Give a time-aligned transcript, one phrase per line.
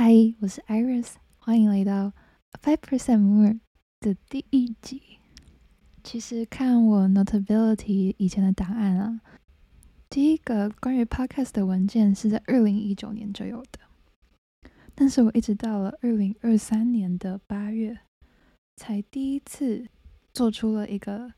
[0.00, 2.12] 嗨，我是 Iris，欢迎来到
[2.62, 3.58] Five Percent More
[3.98, 5.18] 的第一集。
[6.04, 9.20] 其实看我 Notability 以前的答案啊，
[10.08, 17.98] 第一个关于 Podcast 的文件是在二零一九年就有的，但是我一直到了二零二三年的八月，
[18.76, 19.88] 才第一次
[20.32, 21.32] 做出了一个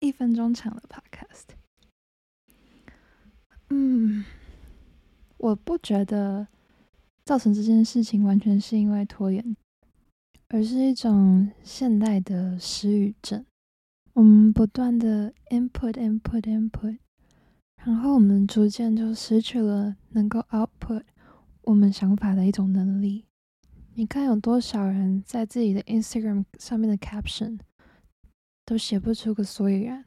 [0.00, 1.48] 一分钟长的 Podcast。
[3.68, 4.24] 嗯，
[5.36, 6.48] 我不觉得
[7.26, 9.56] 造成这件事情完全是因为拖延，
[10.46, 13.44] 而是一种现代的失语症。
[14.12, 16.98] 我们不断的 input input input，
[17.84, 21.02] 然后我们逐渐就失去了能够 output
[21.62, 23.24] 我们想法的一种能力。
[23.94, 27.58] 你看有多少人在自己的 Instagram 上面的 caption
[28.64, 30.04] 都写不出个所以然，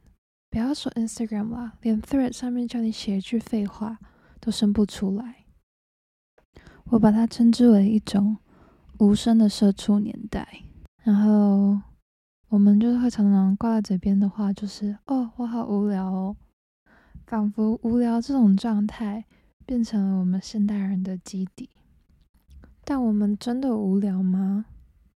[0.49, 3.99] 不要说 Instagram 啦，连 Thread 上面叫你写一句废话
[4.39, 5.47] 都生不出来。
[6.89, 8.37] 我把它称之为一种
[8.99, 10.63] 无声的社畜年代，
[11.03, 11.81] 然后。
[12.51, 16.35] 我们就是会常常挂在嘴边的话，就是“哦，我好无聊哦”，
[17.27, 19.25] 仿佛无聊这种状态
[19.67, 21.69] 变成了我们现代人的基底。
[22.83, 24.65] 但我们真的无聊吗？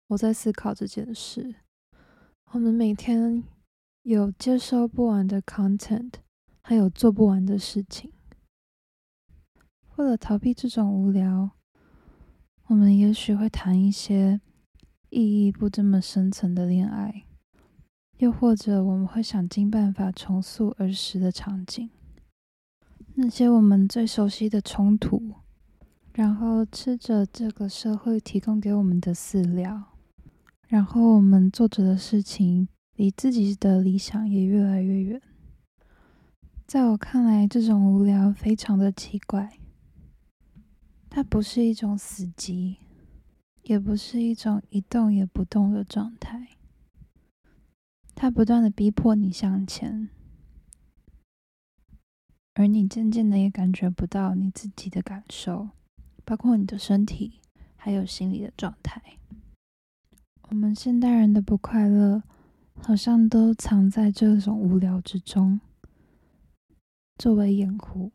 [0.09, 1.55] 我在思考这件事。
[2.51, 3.45] 我们每天
[4.03, 6.15] 有接收不完的 content，
[6.63, 8.11] 还有做不完的事情。
[9.95, 11.51] 为了逃避这种无聊，
[12.71, 14.41] 我们也许会谈一些。
[15.09, 17.25] 意义不这么深层的恋爱，
[18.19, 21.91] 又或者我们会想尽办法重塑儿时的场景，
[23.15, 25.35] 那些我们最熟悉的冲突，
[26.15, 29.97] 然后吃着这个社会提供给我们的饲料，
[30.69, 35.21] 然后我们做着的事情离自己的理想也越来越远。
[36.69, 39.59] 在我看来，这种无聊非常的奇怪，
[41.11, 42.77] 它不是一种死寂。
[43.63, 46.49] 也不是一种一动也不动的状态，
[48.15, 50.09] 它不断的逼迫你向前，
[52.55, 55.69] 而你渐渐的也感觉不到你自己的感受，
[56.25, 57.41] 包括你的身体
[57.77, 59.19] 还有心理的状态。
[60.49, 62.23] 我们现代人的不快乐，
[62.77, 65.61] 好像都藏在这种无聊之中，
[67.19, 68.11] 作为掩护，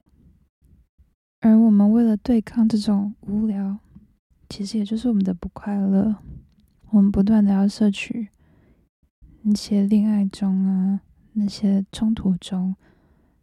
[1.46, 3.78] 而我们为了对抗这种无聊。
[4.50, 6.16] 其实也就是我们的不快乐，
[6.90, 8.30] 我们不断的要摄取
[9.44, 11.02] 那些恋爱中啊，
[11.34, 12.76] 那些冲突中，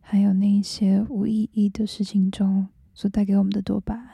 [0.00, 4.08] 还有那些无意义的事情中所带给我们的多巴胺。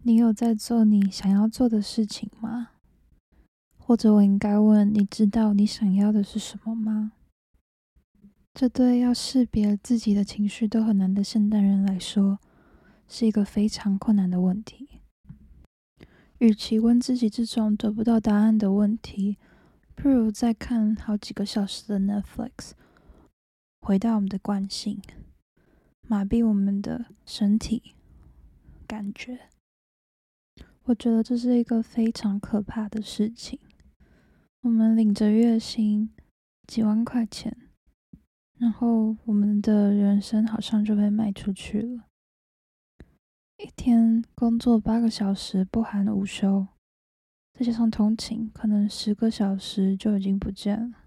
[0.00, 2.68] 你有在做你想要做的事情吗？
[3.76, 7.12] 或者我应该问，你知道你想要的是什么吗？
[8.58, 12.40] 这对要识别自己的情绪都很难的现代人来说，
[13.06, 15.00] 是一个非常困难的问题。
[16.38, 19.38] 与其问自己这种得不到答案的问题，
[19.94, 22.72] 不如再看好几个小时的 Netflix，
[23.80, 25.00] 回到我们的惯性，
[26.08, 27.94] 麻痹我们的身体
[28.88, 29.38] 感觉。
[30.86, 33.60] 我觉得这是一个非常可怕的事情。
[34.62, 36.10] 我们领着月薪
[36.66, 37.56] 几万块钱，
[38.58, 42.04] 然后我们的人生好像就被卖出去了。
[43.56, 46.66] 一天工作八个小时，不含午休，
[47.54, 50.98] 再加上通勤，可能十个小时就已经不见了。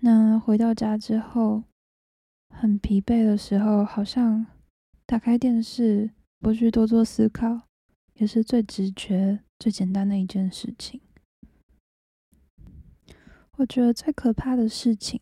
[0.00, 1.64] 那回到家之后，
[2.48, 4.46] 很疲惫的时候，好像
[5.04, 7.62] 打开电视，不去多做思考，
[8.14, 11.00] 也是最直觉、最简单的一件事情。
[13.56, 15.20] 我觉得最可怕的事情，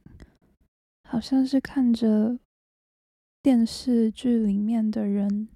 [1.06, 2.39] 好像是看着
[3.43, 5.49] 电视剧里面的人。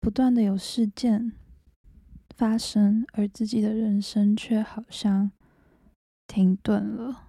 [0.00, 1.32] 不断的有事件
[2.36, 5.32] 发生，而自己的人生却好像
[6.26, 7.24] 停顿了。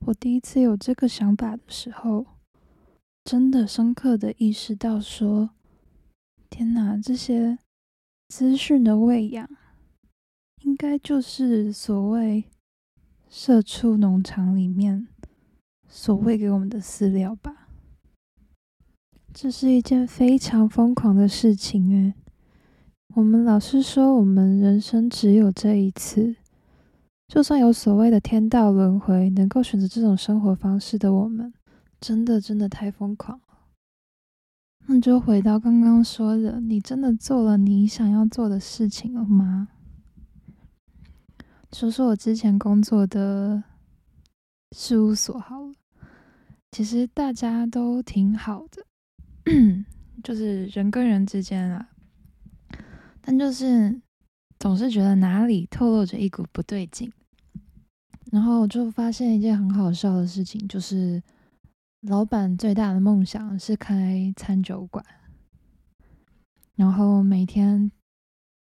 [0.00, 2.26] 我第一次有这个想法的时候，
[3.24, 5.50] 真的深刻的意识到说
[6.48, 7.58] ：“天哪，这些
[8.28, 9.48] 资讯的喂养，
[10.60, 12.44] 应该就是所谓
[13.28, 15.08] 社畜农场里面
[15.88, 17.68] 所喂给我们的饲料吧。”
[19.34, 22.14] 这是一件非常疯狂的事情诶，
[23.14, 26.36] 我们老是说我们人生只有这一次，
[27.28, 31.52] 就算有所谓的天道轮回，能够选择这种生活方式的我们，
[32.00, 33.40] 真的真的太疯狂。
[34.86, 39.68] 那就回到刚刚说的，你真的做了你想要做的事情了吗？
[41.70, 43.62] 说说我之前工作的
[44.74, 45.74] 事务所好了，
[46.70, 48.84] 其实大家都挺好的。
[50.22, 51.88] 就是人跟人之间啊，
[53.20, 54.00] 但就是
[54.58, 57.10] 总是觉得哪里透露着一股不对劲。
[58.30, 61.22] 然后就发现一件很好笑的事情，就是
[62.02, 65.02] 老板最大的梦想是开餐酒馆，
[66.74, 67.90] 然后每天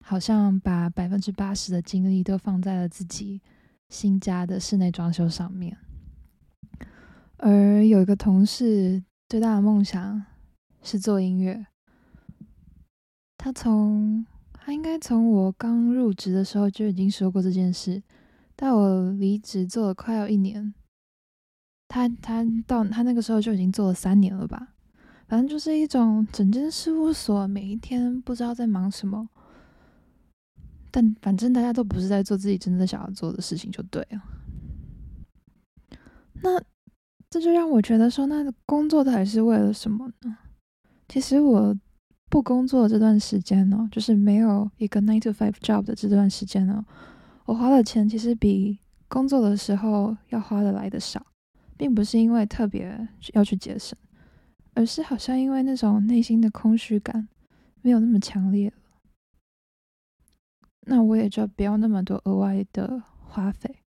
[0.04, 3.42] 好像把百分之八十的精力都放在了自己
[3.88, 5.78] 新家的室内装修上面。
[7.38, 10.26] 而有一个同事最大的梦想
[10.82, 11.66] 是做音乐，
[13.38, 18.02] 他从他应该从我刚入职的时候就已经说过这件事。
[18.56, 20.74] 但我离职做了快要一年，
[21.90, 24.74] 他他到他那个时候就已经做了三年了吧。
[25.28, 29.28] 反正就是一种整间事务所每一天不知道在忙什么，
[30.92, 34.22] 但反正大家都不是在做自己真正想要做的事情，就对了。
[36.42, 36.62] 那
[37.36, 40.38] 这就让我觉得说，那工作到底是为了什么呢？
[41.10, 41.76] 其实我
[42.30, 46.86] 不工作这段时间呢，就是没有一个 nine to five job 的这段时间呢。
[47.44, 48.80] 我花的钱其实比
[49.10, 51.22] 工作的时候要花的来的少，
[51.76, 54.00] 并不是因为特别要去节省，
[54.74, 57.28] 而是好像因为那种内心的空虚感
[57.82, 58.76] 没有那么强烈了，
[60.88, 63.80] 那我也就不要那么多额外的花费，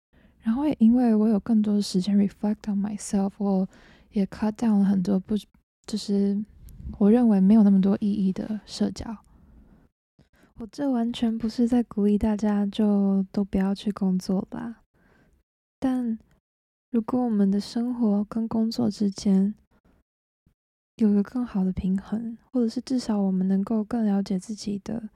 [0.48, 3.68] 然后也因为我有更多的时间 reflect on myself，我
[4.12, 5.36] 也 cut down 了很多不
[5.84, 6.42] 就是
[6.96, 9.14] 我认为没有那么多意义的社交。
[10.54, 14.84] 我这完全不是在鼓励大家就都不要去工作吧，
[15.78, 16.18] 但
[16.90, 19.54] 如果我们的生活跟工作之间
[20.96, 25.10] 有个更好的平衡，或者是至少我们能够更了解自己的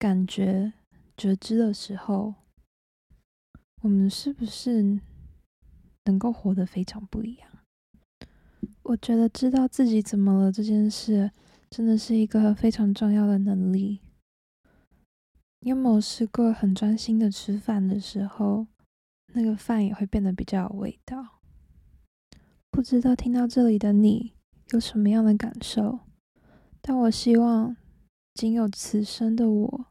[0.00, 0.72] 感觉、
[1.16, 2.34] 觉知的时候，
[3.80, 5.00] 我们是不是
[6.04, 7.50] 能够活得非常不一样？
[8.82, 11.30] 我觉得知道自己怎么了这件事。
[11.70, 14.00] 真的是一个非常重要的能力。
[15.60, 18.66] 你有没有试过很专心的吃饭的时候，
[19.34, 21.42] 那个饭也会变得比较有味道？
[22.70, 24.32] 不知道听到这里的你
[24.70, 26.00] 有什么样的感受？
[26.80, 27.76] 但我希望
[28.32, 29.86] 仅有此生的我，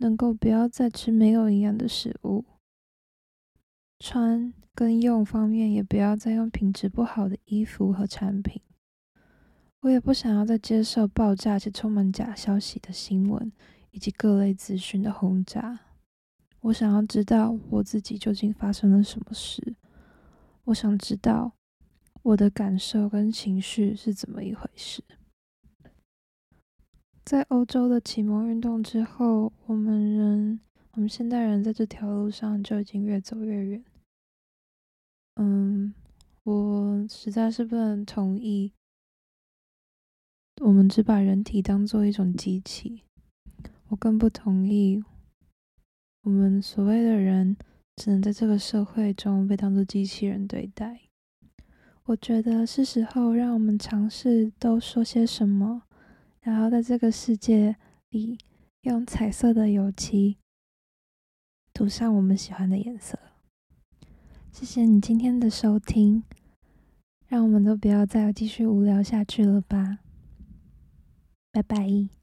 [0.00, 2.46] 能够不要再吃没有营养的食物，
[3.98, 8.62] 穿跟用方面也不要再用品质不好的衣服和产品。
[9.80, 13.52] 我也不想要再接受爆炸且充满假消息的新闻，
[13.90, 15.80] 以及各类资讯的轰炸。
[16.60, 19.76] 我想要知道我自己究竟发生了什么事。
[20.64, 21.52] 我想知道
[22.22, 25.02] 我的感受跟情绪是怎么一回事。
[27.24, 30.60] 在欧洲的启蒙运动之后，我们人，
[30.92, 33.84] 我们现代人在这条路上就已经越走越远。
[35.36, 35.94] 嗯，
[36.42, 38.72] 我实在是不能同意。
[40.62, 43.04] 我们只把人体当做一种机器，
[43.88, 45.02] 我更不同意。
[46.22, 47.56] 我们所谓的人，
[47.96, 51.02] 只能在这个社会中被当做机器人对待。
[52.04, 55.84] 我觉得是时候让我们尝试都说些什么，
[56.40, 57.76] 然后在这个世界
[58.10, 58.38] 里
[58.82, 60.38] 用彩色的油漆
[61.72, 63.18] 涂上我们喜欢的颜色。
[64.50, 66.24] 谢谢你今天的收听，
[67.28, 69.98] 让我们都不要再继续无聊下去了吧。
[71.52, 72.19] 拜拜。